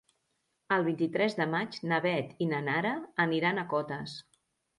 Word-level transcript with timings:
El 0.77 0.85
vint-i-tres 0.87 1.37
de 1.39 1.47
maig 1.51 1.77
na 1.91 1.99
Beth 2.07 2.33
i 2.47 2.49
na 2.55 2.63
Nara 2.71 2.95
aniran 3.27 3.61
a 3.61 3.69
Cotes. 3.77 4.19